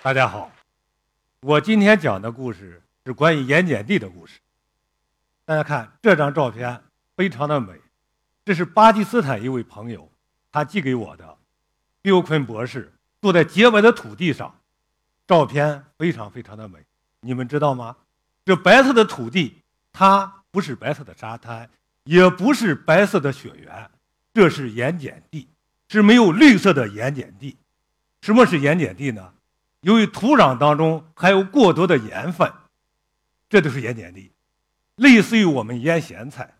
[0.00, 0.48] 大家好，
[1.40, 4.38] 我今天讲的故事是关于盐碱地的故事。
[5.44, 6.80] 大家看这张照片，
[7.16, 7.74] 非常的美，
[8.44, 10.08] 这是巴基斯坦一位朋友
[10.52, 11.36] 他寄给我的，
[12.00, 14.54] 毕坤博士坐在洁白的土地上，
[15.26, 16.78] 照片非常非常的美。
[17.20, 17.96] 你们知道吗？
[18.44, 19.56] 这白色的土地，
[19.92, 21.68] 它不是白色的沙滩，
[22.04, 23.90] 也不是白色的雪原，
[24.32, 25.48] 这是盐碱地，
[25.88, 27.56] 是没有绿色的盐碱地。
[28.22, 29.34] 什么是盐碱地呢？
[29.82, 32.52] 由于土壤当中含有过多的盐分，
[33.48, 34.32] 这就是盐碱地，
[34.96, 36.56] 类似于我们腌咸菜。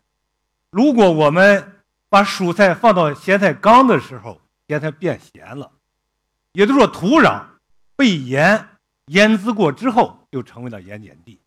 [0.71, 5.73] 如果我们把蔬菜放到咸菜缸的时候，咸菜变咸了，
[6.53, 7.43] 也就是说土壤
[7.97, 8.69] 被盐
[9.07, 11.41] 腌渍过之后，就成为了盐碱地。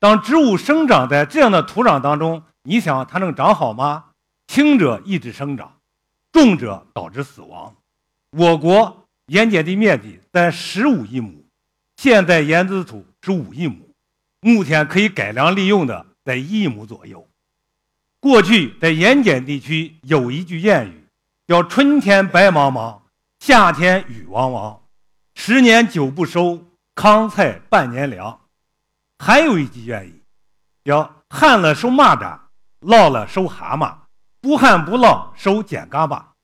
[0.00, 4.06] 当植物生长在这样的土壤当中，你想它能长好吗？
[4.48, 5.78] 轻者抑制生长，
[6.32, 7.76] 重者导致死亡。
[8.30, 9.05] 我国。
[9.26, 11.44] 盐碱地面积在十五亿亩，
[11.96, 13.92] 现在盐渍土是五亿亩，
[14.40, 17.26] 目前可以改良利用的在一亿亩左右。
[18.20, 21.08] 过去在盐碱地区有一句谚语，
[21.48, 23.00] 叫“春天白茫茫，
[23.40, 24.80] 夏天雨汪汪，
[25.34, 26.64] 十年九不收，
[26.94, 28.42] 糠菜半年粮”。
[29.18, 30.22] 还有一句谚语，
[30.84, 32.38] 叫“旱了收蚂蚱，
[32.80, 33.92] 涝了收蛤蟆，
[34.40, 36.34] 不旱不涝收碱嘎巴”。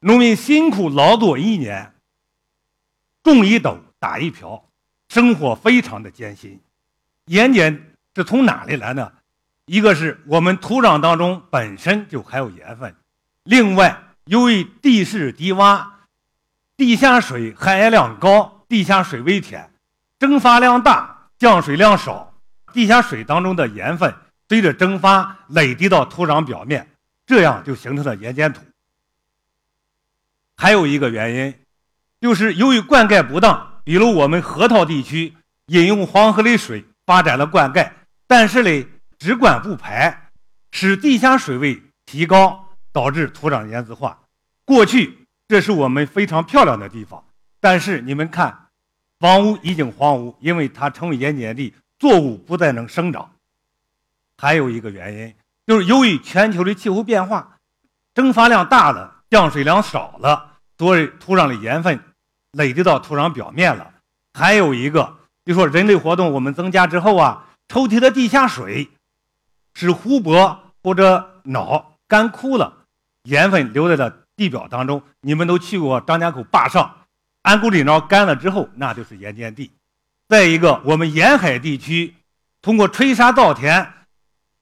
[0.00, 1.92] 农民辛苦劳作一年。
[3.34, 4.68] 种一斗打一瓢，
[5.08, 6.60] 生活非常的艰辛。
[7.26, 7.80] 盐碱
[8.14, 9.12] 是从哪里来呢？
[9.66, 12.94] 一个是我们土壤当中本身就含有盐分，
[13.42, 15.86] 另外由于地势低洼，
[16.76, 19.70] 地下水含盐量高，地下水位浅，
[20.18, 22.34] 蒸发量大，降水量少，
[22.72, 24.14] 地下水当中的盐分
[24.48, 26.88] 随着蒸发累积到土壤表面，
[27.26, 28.62] 这样就形成了盐碱土。
[30.56, 31.54] 还有一个原因。
[32.20, 35.34] 就是由于灌溉不当，比如我们河套地区
[35.66, 37.90] 饮用黄河的水发展了灌溉，
[38.26, 40.30] 但是呢只灌不排，
[40.72, 44.18] 使地下水位提高，导致土壤盐渍化。
[44.64, 47.24] 过去这是我们非常漂亮的地方，
[47.60, 48.66] 但是你们看，
[49.20, 53.30] 房屋已经荒芜，因为它成为盐碱地，作物不再能生长。
[54.36, 55.34] 还有一个原因
[55.66, 57.56] 就是由于全球的气候变化，
[58.12, 62.00] 蒸发量大了，降水量少了，所以土壤的盐分。
[62.58, 63.94] 累积到土壤表面了，
[64.34, 68.90] 还有一个，就说人类活动我们增加之后啊，抽屉的地下水
[69.74, 72.84] 使湖泊或者脑干枯了，
[73.22, 75.02] 盐分留在了地表当中。
[75.20, 77.06] 你们都去过张家口坝上，
[77.42, 79.70] 安沟里脑干了之后，那就是盐碱地。
[80.28, 82.14] 再一个，我们沿海地区
[82.60, 83.94] 通过吹沙造田，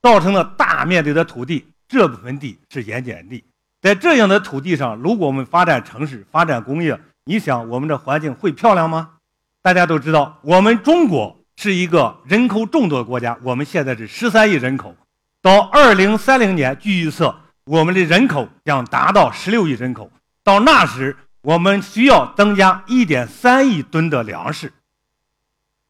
[0.02, 3.42] 造成了大面积的土地，这部分地是盐碱地。
[3.80, 9.14] 在这样的土地上，如果我们发展城市、发展工业，你想我们的环境会漂亮吗？
[9.60, 14.94] 大家都知道，我们中国是一个人口众多的国家，我们现在是十三亿人口，
[15.42, 20.08] 到二零三零年据预测，我们的人口将达到十六亿人口。
[20.44, 24.72] 到那时，我们需要增加一点三亿吨的粮食。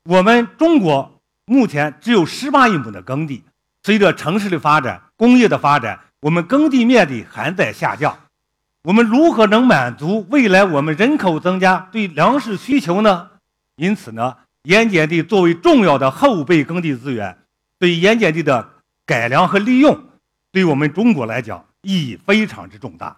[0.04, 3.44] 我们中国目前只有十八亿亩的耕地，
[3.82, 8.18] 随着城市的发展、工业的发展，我们耕地面积还在下降。
[8.86, 13.30] 我们如何能满足未来我们人口增加对粮食需求呢？
[13.74, 17.36] 因此呢，盐碱地作为重要的后备耕地资源，
[17.80, 18.74] 对盐碱地的
[19.04, 20.04] 改良和利用，
[20.52, 23.16] 对我们中国来讲意义非常之重大。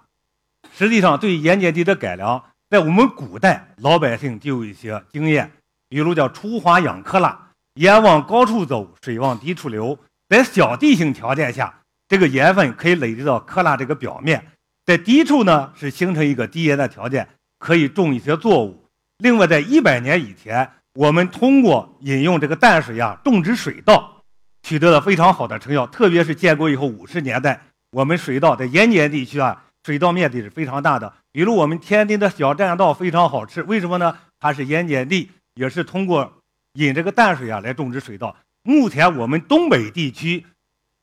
[0.74, 5.52] 实际上，对盐碱地的改良，在我们古代老百姓就有一些经验，
[5.90, 7.38] 比如叫“出花养克拉”，
[7.76, 9.98] 盐往高处走，水往低处流。
[10.30, 14.46] 在小地形条件下，这个盐分可以累积到克拉这个表面。
[14.88, 17.28] 在低处呢，是形成一个低盐的条件，
[17.58, 18.86] 可以种一些作物。
[19.18, 24.22] 另外，在一百年以前，我们通过饮用这个淡水啊，种植水稻，
[24.62, 25.86] 取得了非常好的成效。
[25.86, 31.12] 特别是建国以后五十年代，我们水稻在盐碱地区啊，水稻面积是非常大的。
[31.32, 34.16] 比如我们天津的小栈道非常好吃，为什么呢？
[34.40, 36.32] 它是盐碱地，也是通过
[36.78, 38.34] 引这个淡水啊来种植水稻。
[38.62, 40.46] 目前我们东北地区，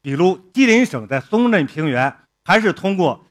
[0.02, 3.24] 比如吉林省在松镇平原，还是通过。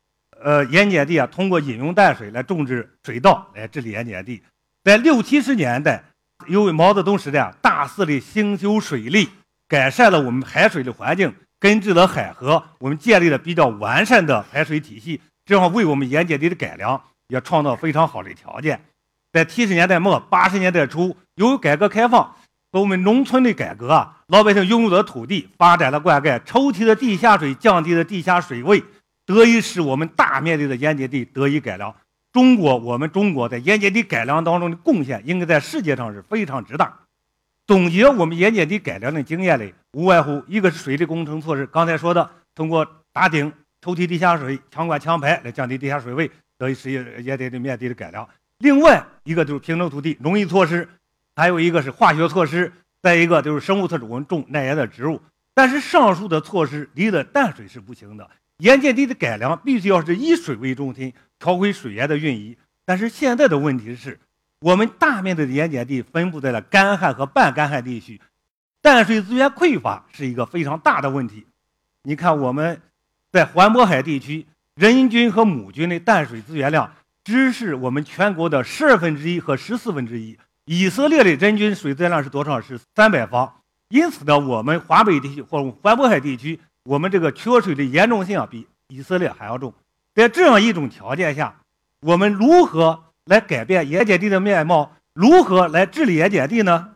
[0.45, 4.43] 呃，盐碱地啊，通过饮用淡水来种植水稻来治理盐碱地。
[4.83, 6.05] 在六七十年代，
[6.49, 9.31] 由于毛泽东时代啊，大肆的兴修水利，
[9.67, 18.85] 改善了我们排水的环境，根治了海河，我们建立了比较完善的排水体系，这样为我们盐碱地的改良也创造非常好的条件。
[19.33, 22.37] 在七十年代末八十年代初，由于改革开放
[22.71, 28.85] 和我们农村的改革啊，老百姓拥有的土地发展了灌溉，抽提的地下水降低了地下水位。
[29.27, 31.95] 得以使我们大面积的盐碱地得以改良，
[32.33, 37.01] 中国我们中国在盐碱地改良当中的贡献，应该在世界上是非常之大。
[37.67, 43.51] 总结我们盐碱地改良的经验嘞，无外乎一个是水利工程措施，刚才说的通过打顶、
[43.81, 48.29] 抽提地下水、强灌强排来降低地下水位，得以实现盐碱地面积的改良。
[48.59, 50.87] 另外一个就是平整土地、农业措施，
[51.35, 55.21] 还有一个是化学措施，再一个就是生物措施，我们种耐盐的植物。
[55.55, 62.57] 但是上述的措施离了淡水是不行的，盐碱地的改良必须要是以水为中心，调回水源的运移。
[62.85, 64.21] 但是现在的问题是，
[64.61, 68.21] 我们大面积的盐碱地分布在了干旱和半干旱地区，
[68.81, 71.47] 淡水资源匮乏是一个非常大的问题。
[72.03, 72.81] 你看我们
[73.33, 74.47] 在环渤海地区，
[74.77, 76.93] 人均和亩均的淡水资源量
[77.25, 80.39] 只是我们全国的十二分之一和十四分之一。
[80.67, 82.61] 以色列的人均水资源量是多少？
[82.61, 83.61] 是三百方。
[83.89, 89.73] 因此呢，我们华北地区或环渤海地区，我们这个缺水的严重性啊，比以色列还要重。
[90.15, 91.61] 在这样一种条件下，
[92.01, 94.93] 我们如何来改变盐碱地的面貌？
[95.15, 96.91] 如何来治理盐碱地呢？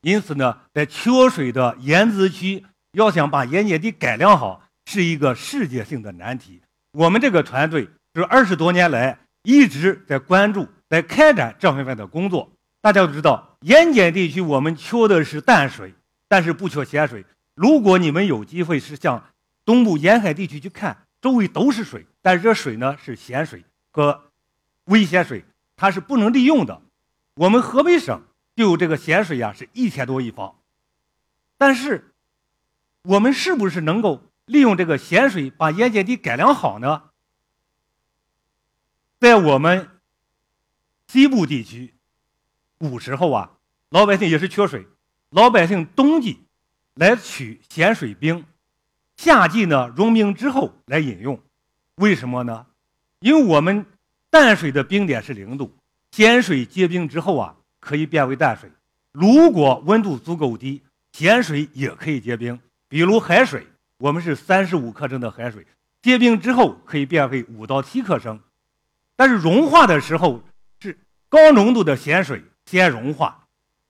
[0.00, 6.60] 因此呢，在缺水的盐渍区，要想把盐碱地改良好，是一个世界性的难题。
[6.92, 12.50] 我们这个团队这二十多年来一直在关注、在开展这方面的工作。
[12.80, 15.94] 大家都知道，盐碱地区我们缺的是淡水。
[16.30, 17.24] 但是不缺咸水。
[17.58, 19.32] 如果你们有机会是向
[19.64, 24.30] 东部沿海地区去看，周围都是水，但是这水呢是咸水和
[24.84, 25.44] 微咸水，
[25.74, 26.80] 它是不能利用的。
[27.34, 28.22] 我们河北省
[28.54, 30.54] 就有这个咸水呀，是一千多亿方。
[31.56, 32.14] 但是
[33.02, 37.10] 我们是不是能够利用这个咸水把盐碱地改良好呢？
[39.18, 40.00] 在我们
[41.08, 41.96] 西部地区，
[42.78, 43.58] 古时候啊，
[43.88, 44.86] 老百姓也是缺水。
[45.30, 46.46] 老百姓冬季
[46.98, 48.44] 来取咸水冰，
[49.16, 51.40] 夏季呢融冰之后来饮用，
[51.94, 52.66] 为什么呢？
[53.20, 53.86] 因为我们
[54.30, 55.72] 淡水的冰点是零度，
[56.10, 58.68] 咸水结冰之后啊可以变为淡水。
[59.12, 62.58] 如果温度足够低，咸水也可以结冰。
[62.88, 63.64] 比如海水，
[63.98, 65.64] 我们是三十五克升的海水，
[66.02, 68.40] 结冰之后可以变为五到七克升，
[69.14, 70.42] 但是融化的时候
[70.80, 70.98] 是
[71.28, 73.46] 高浓度的咸水先融化。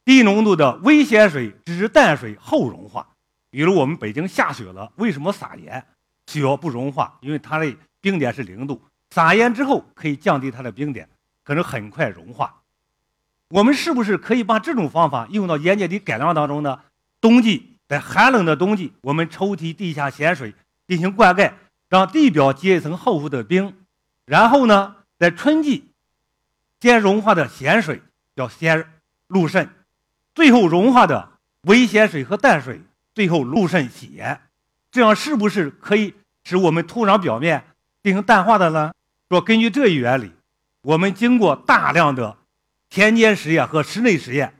[0.09, 3.07] 低浓度的微咸水只是淡水后融化，
[3.51, 5.85] 比如我们北京下雪了，为什么撒盐？
[6.27, 11.07] 雪不融化，因为它的冰点是零度，撒盐之后可以降低它的冰点，
[11.45, 12.63] 可能很快融化。
[13.51, 16.81] 我们是不是可以把这种方法用到盐碱地改良当中呢？
[17.21, 20.55] 冬季在寒冷的冬季，我们抽提地下咸水
[20.87, 21.53] 进行灌溉，
[21.91, 23.77] 让地表结一层厚厚的冰，
[24.25, 25.91] 然后呢，在春季
[26.81, 28.01] 先融化的咸水
[28.37, 28.87] 要先
[29.27, 29.69] 入渗。
[30.39, 31.31] 最后融化的
[31.63, 32.81] 微咸水和淡水，
[33.13, 34.41] 最后入渗洗盐，
[34.89, 36.15] 这样是不是可以
[36.45, 37.65] 使我们土壤表面
[38.05, 38.93] 进行淡化的呢？
[39.29, 40.31] 说根据这一原理，
[40.83, 42.37] 我们经过大量的
[42.89, 44.55] 田间实验和室内实验，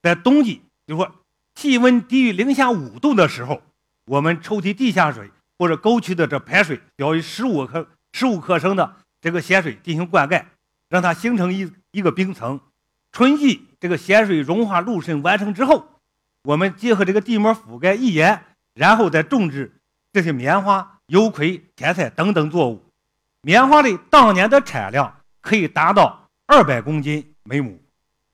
[0.00, 1.10] 在冬季，就说
[1.56, 3.60] 气温低于零下五度的时候，
[4.04, 10.44] 我们抽提地下水或者沟渠的这排水表于十五克十五克升的这个咸水进行灌溉，
[10.88, 12.60] 让它形成一一个冰层。
[13.14, 15.86] 春季这个咸水融化露渗完成之后，
[16.42, 18.44] 我们结合这个地膜覆盖一盐，
[18.74, 19.72] 然后再种植
[20.12, 22.82] 这些棉花、油葵、甜菜等等作物。
[23.42, 27.80] 棉花的当年的产量可以达到二百公斤每亩。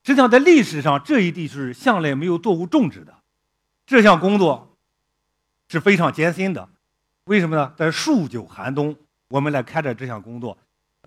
[0.03, 3.13] 实际上，在历史上这一地区向来没有作物种植的。
[3.85, 4.75] 这项工作
[5.69, 6.67] 是非常艰辛的。
[7.25, 7.71] 为什么呢？
[7.77, 8.95] 在数九寒冬，
[9.29, 10.57] 我们来开展这项工作。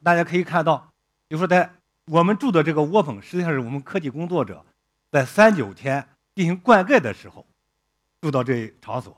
[0.04, 0.92] 大家可以看到，
[1.28, 1.74] 就说在。
[2.06, 4.64] 我们住的这个窝棚，实际上是我们科技工作者
[5.10, 7.46] 在三九天进行灌溉的时候
[8.20, 9.16] 住到这场所。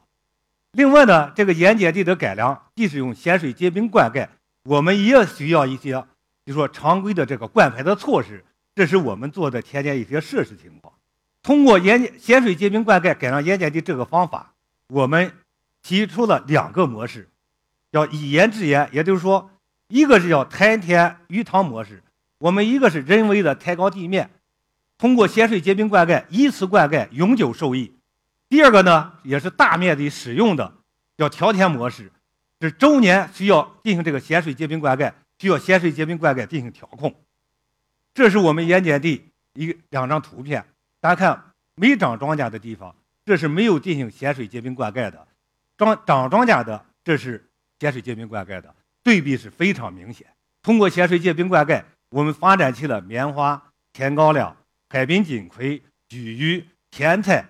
[0.72, 4.28] 另外呢，这个盐碱地的改良，既是用咸水结冰灌溉，
[4.64, 6.06] 我们也需要一些，
[6.44, 8.44] 就说常规的这个灌排的措施。
[8.74, 10.92] 这是我们做的田间一些设施情况。
[11.42, 14.52] 通过盐咸水结冰灌溉改良盐碱地这个方法，
[14.88, 15.32] 我们
[15.82, 17.28] 提出了两个模式，
[17.90, 19.50] 叫以盐制盐，也就是说，
[19.88, 22.02] 一个是叫滩田鱼塘模式。
[22.38, 24.30] 我们一个是人为的抬高地面，
[24.98, 27.92] 通过咸水结冰灌溉，一次灌溉永久受益；
[28.48, 30.74] 第二个呢，也是大面积使用的，
[31.16, 32.12] 叫调田模式，
[32.60, 37.14] 是周年需要进行这个咸水结冰灌溉，需要咸水结冰灌溉进行调控。
[38.12, 40.62] 这是我们盐碱地一两张图片，
[41.00, 45.26] 大家看没长庄稼的地方，这是没有进行咸水结冰灌溉的；
[45.78, 47.48] 长长庄稼的，这是
[47.80, 50.26] 咸水结冰灌溉的，对比是非常明显。
[50.62, 51.82] 通过咸水结冰灌溉。
[52.10, 53.60] 我们发展起了棉花、
[53.92, 54.56] 甜高粱、
[54.88, 57.44] 海滨锦葵、菊鱼、甜菜、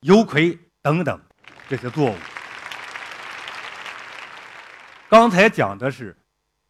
[0.00, 1.20] 油葵等等
[1.68, 2.14] 这些作物。
[5.08, 6.16] 刚才讲的是，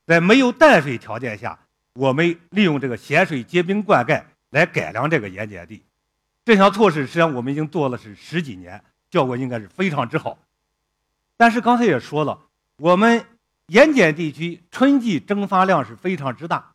[0.06, 1.58] 在没有淡水条件下，
[1.94, 5.82] 我们利用这个咸水结冰灌溉来改良这个盐碱地。
[6.44, 10.38] 这项措施实际上我们已经做了是十几年，效果应该是非常之好。
[11.37, 12.47] 但是刚才也说了，
[12.78, 13.26] 我们
[13.66, 16.73] 盐碱地区春季蒸发量是非常之大，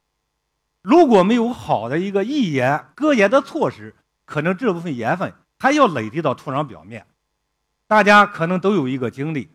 [0.84, 7.08] 如果没有好的一个抑盐隔盐的措施，可能这部分盐分还要累积到土壤表面。
[7.88, 9.50] 大家可能都有一个经历，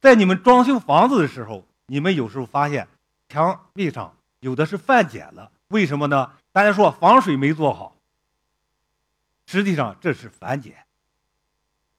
[0.00, 2.86] 在你们装修房子的时候，你们有时候发现
[3.28, 6.30] 墙壁上有的是泛碱了，为什么呢？
[6.52, 7.96] 大家说防水没做好。
[9.46, 10.72] 实际上这是反碱。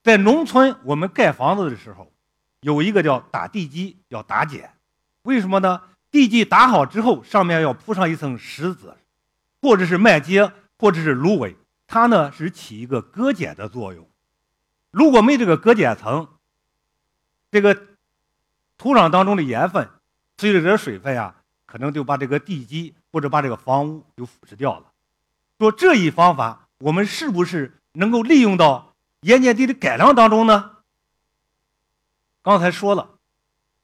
[0.02, 2.10] 在农村，我们盖房子的时候，
[2.62, 4.72] 有一个叫打地基，叫打碱。
[5.24, 5.82] 为什么呢？
[6.12, 8.96] 地基打好之后，上面要铺上一层石子，
[9.60, 11.56] 或者是麦秸，或者是芦苇，
[11.88, 14.08] 它呢是起一个隔碱的作用。
[14.92, 16.28] 如果没这个隔碱层，
[17.50, 17.74] 这个
[18.78, 19.88] 土壤当中的盐分
[20.38, 21.34] 随着这水分啊，
[21.66, 24.92] 可能就把这个地基或者把这个房屋就腐蚀掉了。
[25.58, 26.60] 说这一方法。
[26.82, 30.78] 我们是不是能够利用到盐碱地的改良当中呢？
[32.42, 33.10] 刚才说了，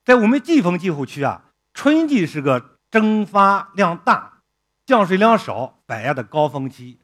[0.05, 1.48] 在我们季风气候区啊，
[1.79, 4.41] 春季是个蒸发量大、
[4.85, 6.99] 降水量少、反压的高峰期。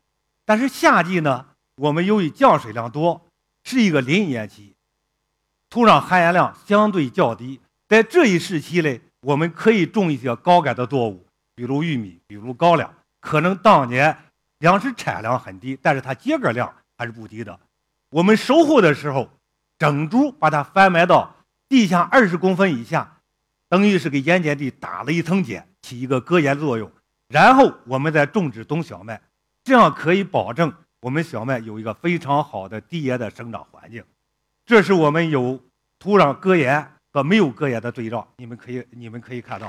[0.44, 3.24] 但是夏季呢，我们由于降水量多，
[3.62, 4.74] 是一个林盐期，
[5.70, 7.60] 土壤含盐量相对较低。
[7.86, 14.18] 在这一时期呢，我们可以种一些高杆的作物，比如玉米，比如高粱，可能当年。
[14.58, 17.60] 粮食产量很低，但是它秸秆量还是不低的。
[18.10, 19.30] 我们收获的时候，
[19.78, 21.36] 整株把它翻埋到
[21.68, 23.13] 地下二十公分以下，
[23.74, 26.88] 等于是给盐碱地打了一层碱，起一个隔盐作用。
[27.26, 29.20] 然后我们再种植冬小麦，
[29.64, 34.04] 这样可以保证我们小麦有一个非常好的低盐的生长环境。
[34.64, 35.60] 这是我们有
[35.98, 39.68] 土壤隔盐和没有隔盐的对照，你们可以你们可以看到。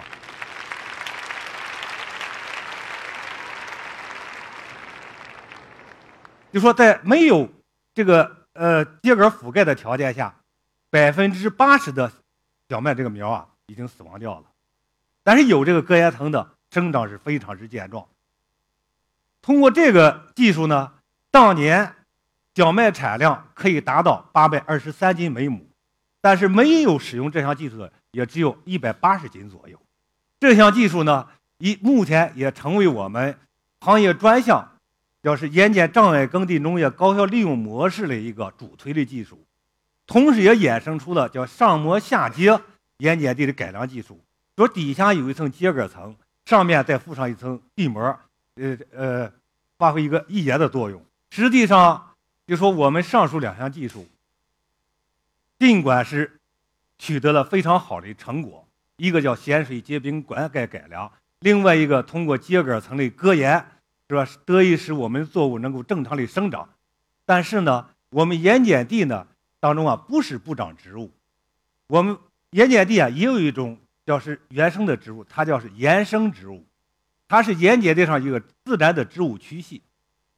[6.52, 7.50] 就说在没有
[7.96, 10.36] 这个呃秸秆覆盖的条件下，
[10.92, 12.12] 百分之八十的
[12.70, 14.46] 小麦这个苗啊已经死亡掉了，
[15.24, 18.06] 但是有这个隔盐层的生长是非常之健壮。
[19.42, 20.94] 通过这个技术呢，
[21.32, 21.94] 当年
[22.54, 25.68] 小麦产量可以达到八百二十三斤每亩，
[26.22, 29.80] 但是没有使用这项技术的也只有一百八十斤左右。
[30.40, 33.38] 这项技术呢，以目前也成为我们
[33.82, 34.72] 行业专项。
[35.22, 39.44] 要是盐碱障碍耕地农业高效利用模式的一个主推的技术，
[40.06, 42.62] 同时也衍生出了叫上磨下接
[42.98, 44.20] 盐碱地的改良技术。
[44.56, 48.02] 说底下有一层秸秆层，上面再附上一层地膜，
[48.56, 49.34] 呃呃，
[49.78, 51.04] 发挥一个抑盐的作用。
[51.30, 52.16] 实际上，
[52.48, 54.08] 就说我们上述两项技术，
[55.60, 56.40] 尽管是
[56.98, 63.66] 取得了非常好的成果，一个叫咸水结冰灌溉改良，另外一个通过秸秆层的隔盐。
[64.08, 64.24] 是吧？
[64.46, 66.70] 得以使我们作物能够正常的生长，
[67.25, 69.25] 但是呢，我们盐碱地呢
[69.60, 71.10] 当中啊不是不长植物，
[71.88, 72.16] 我们
[72.56, 76.66] 盐碱地啊也有一种叫是原生的植物，它叫是盐生植物，
[77.28, 79.84] 它是盐碱地上一个自然的植物区系。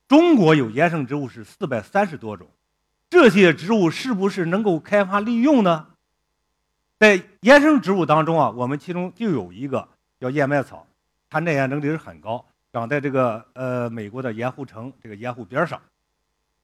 [0.07, 2.49] 中国有盐生植物是四百三十多种，
[3.07, 5.89] 这些植物是不是能够开发利用呢？
[6.97, 9.87] 在盐生植物当中啊，我们其中就有一个
[10.19, 10.87] 叫燕麦草，
[11.29, 12.43] 它耐盐能力是很高。
[12.73, 15.79] 长在这个呃美国的盐湖城这个盐湖边上，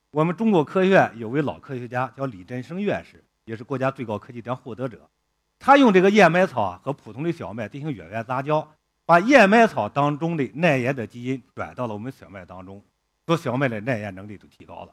[0.09, 5.07] 我们中国科学院有位老科学家叫李振声院士，也是国家最高科技奖获得者。
[5.65, 12.83] 他用这个燕麦草啊和普通的小麦进行远源杂交，把燕麦草当中的耐盐的基因转到了我们小麦当中，
[13.25, 14.89] 说小麦的耐盐能力就提高了。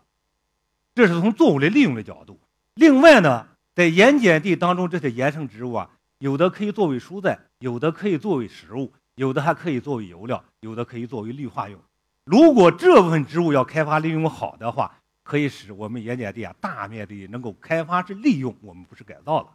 [0.95, 2.39] 这是从作物的利用的角度。
[2.75, 8.93] 另外呢，在盐碱地当中这些盐生植物啊，有的可以作为蔬菜，有的可以作为食物。
[9.17, 11.79] 有的还可以作为油料，有的可以作为绿化用。
[12.25, 19.49] 如果这部分植物要开发利用好的话，可以使我们盐碱地啊大面积能够开发是利用，我们不是改造了。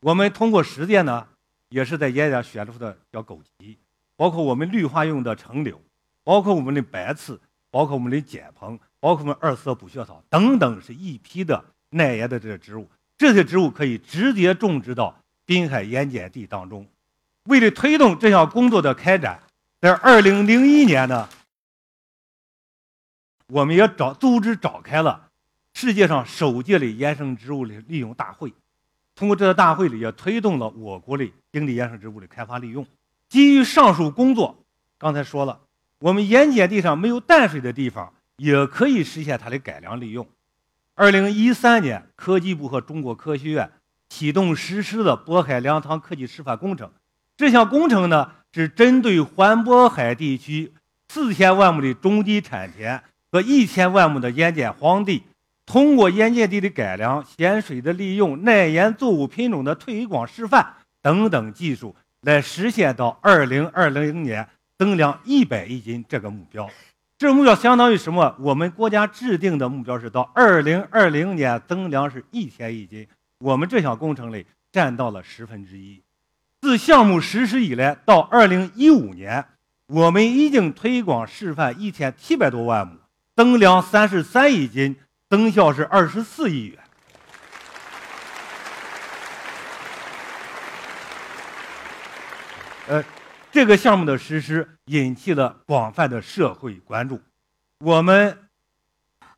[0.00, 1.28] 我们通过实践呢，
[1.68, 3.76] 也是在盐碱选出的叫枸杞，
[4.16, 5.80] 包括我们绿化用的橙柳，
[6.24, 7.38] 包括我们的白刺，
[7.70, 12.88] 包括我们的碱蓬，包括我们二色补血草等等，是一批的耐盐的这些植物。
[13.18, 15.14] 这些植物可以直接种植到
[15.44, 16.86] 滨海盐碱地当中。
[17.44, 19.42] 为了推动这项工作的开展，
[19.82, 21.28] 在二零零一年呢，
[23.48, 25.28] 我们也找组织召开了
[25.74, 28.52] 世界上首届的野生植物的利用大会。
[29.20, 32.86] 通过这次大会里，也推动了我国的经济野生植物的开发利用。
[33.28, 34.64] 基于上述工作，
[34.98, 35.60] 刚才说了，
[35.98, 40.26] 我们盐碱地上没有淡水的地方，也可以实现它的改良利用。
[40.94, 43.70] 二零一三年，科技部和中国科学院
[44.08, 46.90] 启动实施了渤海粮仓科技示范工程。
[47.36, 50.72] 这项工程呢，是针对环渤海地区
[51.10, 55.24] 四千万亩的中低产田和一千万亩的盐碱荒地，
[55.70, 66.68] 通过盐碱地的改良、咸水的利用、耐盐作物品种的推广示范等等技术，来实现到二零二零年增粮一百亿斤这个目标。
[67.18, 68.34] 这个目标相当于什么？
[68.40, 73.06] 我们国家制定的目标是到二零二零年增粮是一千亿斤，
[73.38, 76.02] 我们这项工程里占到了十分之一。
[76.62, 79.44] 自项目实施以来，到二零一五年，
[79.86, 82.98] 我们已经推广示范一千七百多万亩，
[83.36, 84.96] 增粮三十三亿斤，
[85.30, 86.78] 增效是二十四亿元。
[92.88, 93.04] 呃，
[93.52, 97.20] 这个项目的实施引起了广泛的社会关注。
[97.78, 98.36] 我们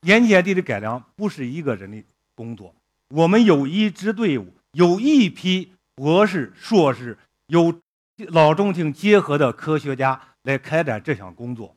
[0.00, 2.02] 盐碱地的改良不是一个人的
[2.34, 2.74] 工作，
[3.10, 5.72] 我们有一支队伍，有一批。
[5.94, 7.18] 博士、硕士
[7.48, 7.80] 有
[8.16, 11.76] 老中青结合的科学家来开展这项工作，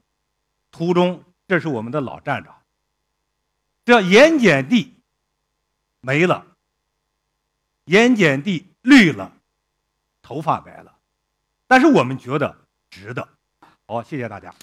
[0.72, 2.56] 途中这是我们的老站长。
[3.86, 4.96] 这盐碱地
[6.02, 6.46] 没了，
[7.86, 9.32] 盐碱地绿了，
[10.24, 10.98] 头发白了，
[11.68, 12.58] 但是我们觉得
[12.90, 13.30] 值得。
[13.86, 14.54] 好，谢谢大家。